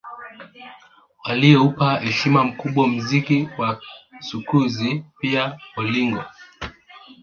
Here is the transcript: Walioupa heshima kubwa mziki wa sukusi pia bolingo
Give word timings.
Walioupa 1.25 1.99
heshima 1.99 2.51
kubwa 2.51 2.87
mziki 2.87 3.49
wa 3.57 3.81
sukusi 4.19 5.03
pia 5.19 5.57
bolingo 5.75 6.23